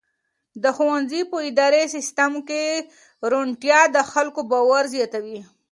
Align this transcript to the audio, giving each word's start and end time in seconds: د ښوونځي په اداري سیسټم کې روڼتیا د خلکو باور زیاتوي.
د 0.63 0.65
ښوونځي 0.75 1.21
په 1.31 1.37
اداري 1.49 1.83
سیسټم 1.95 2.31
کې 2.47 2.63
روڼتیا 3.31 3.79
د 3.95 3.97
خلکو 4.11 4.41
باور 4.51 4.83
زیاتوي. 4.95 5.39